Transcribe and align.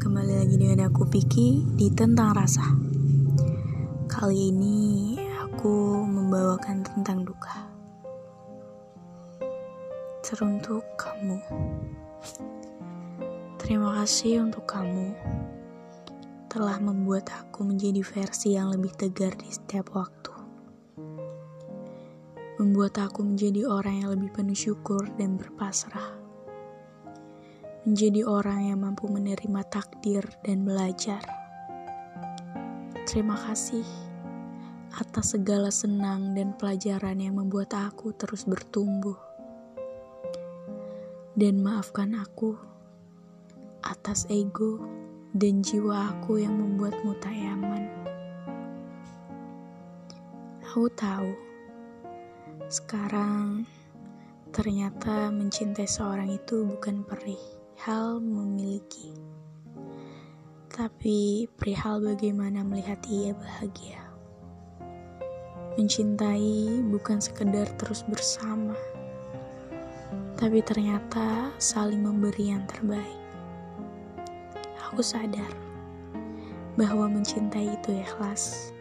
kembali 0.00 0.32
lagi 0.32 0.56
dengan 0.56 0.88
aku 0.88 1.04
Piki 1.12 1.60
di 1.76 1.92
Tentang 1.92 2.32
Rasa. 2.32 2.64
Kali 4.08 4.48
ini 4.48 5.12
aku 5.44 6.00
membawakan 6.08 6.80
tentang 6.80 7.20
duka. 7.20 7.68
Teruntuk 10.24 10.80
kamu. 10.96 11.36
Terima 13.60 13.92
kasih 14.00 14.48
untuk 14.48 14.64
kamu 14.64 15.12
telah 16.48 16.80
membuat 16.80 17.28
aku 17.36 17.68
menjadi 17.68 18.00
versi 18.00 18.56
yang 18.56 18.72
lebih 18.72 18.96
tegar 18.96 19.36
di 19.36 19.52
setiap 19.52 19.92
waktu. 19.92 20.32
Membuat 22.56 22.96
aku 23.04 23.20
menjadi 23.20 23.68
orang 23.68 24.00
yang 24.00 24.16
lebih 24.16 24.32
penuh 24.32 24.56
syukur 24.56 25.04
dan 25.20 25.36
berpasrah 25.36 26.19
menjadi 27.88 28.28
orang 28.28 28.68
yang 28.68 28.84
mampu 28.84 29.08
menerima 29.08 29.64
takdir 29.72 30.20
dan 30.44 30.68
belajar. 30.68 31.24
Terima 33.08 33.32
kasih 33.40 33.84
atas 35.00 35.32
segala 35.32 35.72
senang 35.72 36.36
dan 36.36 36.52
pelajaran 36.60 37.16
yang 37.16 37.40
membuat 37.40 37.72
aku 37.72 38.12
terus 38.12 38.44
bertumbuh. 38.44 39.16
Dan 41.32 41.64
maafkan 41.64 42.12
aku 42.20 42.52
atas 43.80 44.28
ego 44.28 44.84
dan 45.32 45.64
jiwa 45.64 46.12
aku 46.12 46.44
yang 46.44 46.60
membuatmu 46.60 47.16
tak 47.16 47.32
nyaman. 47.32 47.88
Aku 50.68 50.84
tahu 50.92 51.32
sekarang 52.68 53.64
ternyata 54.52 55.32
mencintai 55.32 55.88
seorang 55.88 56.28
itu 56.30 56.62
bukan 56.68 57.02
perih 57.02 57.59
hal 57.80 58.20
memiliki, 58.20 59.08
tapi 60.68 61.48
perihal 61.56 62.04
bagaimana 62.04 62.60
melihat 62.60 63.00
ia 63.08 63.32
bahagia. 63.32 64.04
Mencintai 65.80 66.84
bukan 66.92 67.24
sekedar 67.24 67.64
terus 67.80 68.04
bersama, 68.04 68.76
tapi 70.36 70.60
ternyata 70.60 71.48
saling 71.56 72.04
memberi 72.04 72.52
yang 72.52 72.68
terbaik. 72.68 73.20
Aku 74.92 75.00
sadar 75.00 75.48
bahwa 76.76 77.08
mencintai 77.08 77.80
itu 77.80 77.96
ikhlas. 77.96 78.76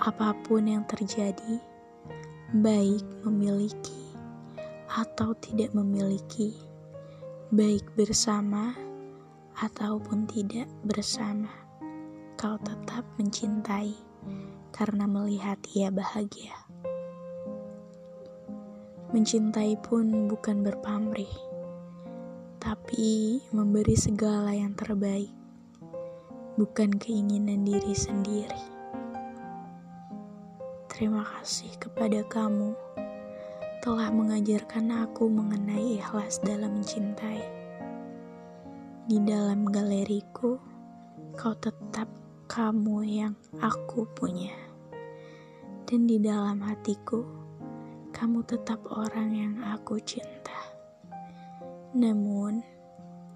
Apa 0.00 0.32
pun 0.48 0.64
yang 0.64 0.88
terjadi, 0.88 1.60
baik 2.56 3.04
memiliki 3.20 4.16
atau 4.88 5.36
tidak 5.44 5.76
memiliki 5.76 6.71
baik 7.52 7.84
bersama 8.00 8.72
ataupun 9.60 10.24
tidak 10.24 10.64
bersama, 10.88 11.52
kau 12.40 12.56
tetap 12.64 13.04
mencintai 13.20 13.92
karena 14.72 15.04
melihat 15.04 15.60
ia 15.76 15.92
bahagia. 15.92 16.56
Mencintai 19.12 19.76
pun 19.84 20.32
bukan 20.32 20.64
berpamrih, 20.64 21.28
tapi 22.56 23.44
memberi 23.52 24.00
segala 24.00 24.56
yang 24.56 24.72
terbaik, 24.72 25.28
bukan 26.56 26.88
keinginan 26.96 27.68
diri 27.68 27.92
sendiri. 27.92 28.64
Terima 30.88 31.20
kasih 31.20 31.68
kepada 31.76 32.24
kamu 32.32 32.72
telah 33.82 34.14
mengajarkan 34.14 34.94
aku 34.94 35.26
mengenai 35.26 35.98
ikhlas 35.98 36.38
dalam 36.46 36.78
mencintai. 36.78 37.42
Di 39.10 39.18
dalam 39.26 39.66
galeriku, 39.66 40.54
kau 41.34 41.54
tetap 41.58 42.06
kamu 42.46 43.02
yang 43.02 43.34
aku 43.58 44.06
punya. 44.14 44.54
Dan 45.82 46.06
di 46.06 46.22
dalam 46.22 46.62
hatiku, 46.62 47.26
kamu 48.14 48.46
tetap 48.46 48.78
orang 48.86 49.34
yang 49.34 49.54
aku 49.66 49.98
cinta. 50.06 50.78
Namun, 51.90 52.62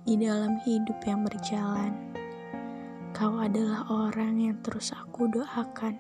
di 0.07 0.15
dalam 0.15 0.63
hidup 0.63 1.03
yang 1.11 1.27
berjalan, 1.27 1.91
kau 3.11 3.35
adalah 3.43 3.83
orang 3.91 4.39
yang 4.39 4.57
terus 4.63 4.95
aku 4.95 5.27
doakan 5.27 5.99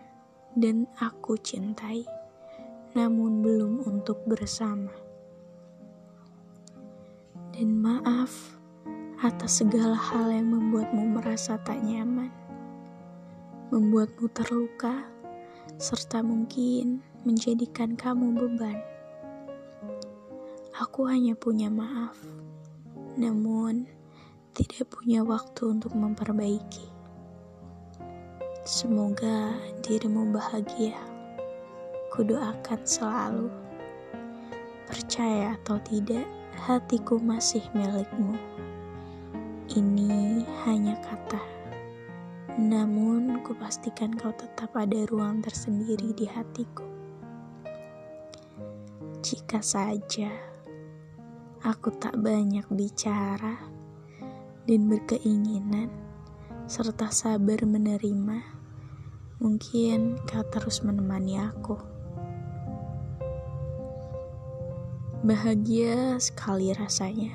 dan 0.54 0.86
aku 1.02 1.34
cintai 1.34 2.06
namun 2.96 3.44
belum 3.44 3.84
untuk 3.84 4.24
bersama. 4.24 4.88
Dan 7.52 7.76
maaf 7.84 8.56
atas 9.20 9.60
segala 9.60 9.92
hal 9.92 10.32
yang 10.32 10.48
membuatmu 10.48 11.20
merasa 11.20 11.60
tak 11.60 11.76
nyaman, 11.84 12.32
membuatmu 13.68 14.32
terluka, 14.32 15.04
serta 15.76 16.24
mungkin 16.24 17.04
menjadikan 17.28 18.00
kamu 18.00 18.32
beban. 18.32 18.80
Aku 20.80 21.04
hanya 21.04 21.36
punya 21.36 21.68
maaf, 21.68 22.16
namun 23.20 23.84
tidak 24.56 24.88
punya 24.88 25.20
waktu 25.20 25.68
untuk 25.68 25.92
memperbaiki. 25.92 26.88
Semoga 28.64 29.52
dirimu 29.84 30.32
bahagia 30.32 31.15
kudoakan 32.12 32.80
selalu. 32.86 33.48
Percaya 34.86 35.58
atau 35.58 35.82
tidak, 35.82 36.26
hatiku 36.56 37.18
masih 37.18 37.62
milikmu. 37.74 38.38
Ini 39.66 40.46
hanya 40.62 40.94
kata. 41.02 41.42
Namun, 42.56 43.42
kupastikan 43.44 44.14
kau 44.16 44.32
tetap 44.32 44.72
ada 44.78 45.04
ruang 45.10 45.44
tersendiri 45.44 46.16
di 46.16 46.24
hatiku. 46.24 46.86
Jika 49.20 49.58
saja 49.58 50.30
aku 51.66 51.90
tak 51.98 52.14
banyak 52.22 52.62
bicara 52.70 53.58
dan 54.64 54.80
berkeinginan 54.86 55.90
serta 56.70 57.10
sabar 57.10 57.58
menerima, 57.66 58.38
mungkin 59.42 60.14
kau 60.30 60.46
terus 60.46 60.86
menemani 60.86 61.42
aku. 61.42 61.95
Bahagia 65.26 66.22
sekali 66.22 66.70
rasanya 66.70 67.34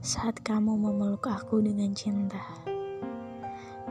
saat 0.00 0.40
kamu 0.40 0.80
memeluk 0.80 1.28
aku 1.28 1.60
dengan 1.60 1.92
cinta, 1.92 2.40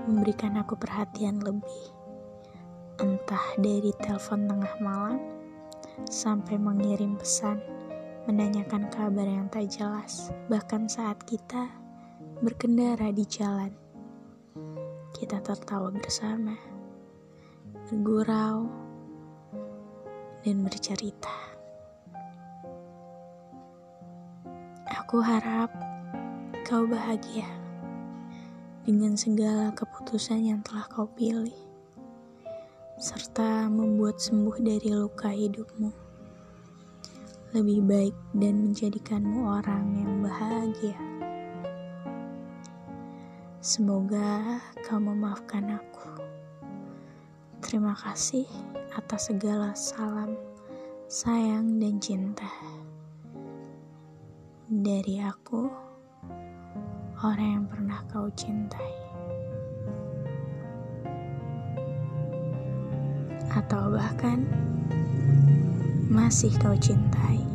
memberikan 0.10 0.58
aku 0.58 0.74
perhatian 0.74 1.38
lebih, 1.38 1.86
entah 2.98 3.46
dari 3.62 3.94
telepon 4.02 4.50
tengah 4.50 4.74
malam 4.82 5.22
sampai 6.10 6.58
mengirim 6.58 7.14
pesan, 7.14 7.62
menanyakan 8.26 8.90
kabar 8.90 9.30
yang 9.30 9.46
tak 9.54 9.70
jelas, 9.70 10.34
bahkan 10.50 10.90
saat 10.90 11.22
kita 11.22 11.70
berkendara 12.42 13.14
di 13.14 13.22
jalan. 13.30 13.70
Kita 15.14 15.38
tertawa 15.46 15.94
bersama, 15.94 16.58
bergurau, 17.86 18.66
dan 20.42 20.66
bercerita. 20.66 21.51
Aku 24.92 25.24
harap 25.24 25.72
kau 26.68 26.84
bahagia 26.84 27.48
dengan 28.84 29.16
segala 29.16 29.72
keputusan 29.72 30.52
yang 30.52 30.60
telah 30.68 30.84
kau 30.92 31.08
pilih, 31.16 31.56
serta 33.00 33.72
membuat 33.72 34.20
sembuh 34.20 34.60
dari 34.60 34.92
luka 34.92 35.32
hidupmu. 35.32 35.96
Lebih 37.56 37.80
baik 37.88 38.16
dan 38.36 38.68
menjadikanmu 38.68 39.40
orang 39.48 39.96
yang 39.96 40.12
bahagia. 40.20 41.00
Semoga 43.64 44.60
kau 44.84 45.00
memaafkan 45.00 45.72
aku. 45.72 46.20
Terima 47.64 47.96
kasih 47.96 48.44
atas 48.92 49.32
segala 49.32 49.72
salam, 49.72 50.36
sayang, 51.08 51.80
dan 51.80 51.96
cinta 52.04 52.52
dari 54.72 55.20
aku, 55.20 55.68
orang 57.20 57.60
yang 57.60 57.66
pernah 57.68 58.00
kau 58.08 58.32
cintai, 58.32 58.96
atau 63.52 63.92
bahkan 63.92 64.48
masih 66.08 66.56
kau 66.56 66.72
cintai. 66.80 67.51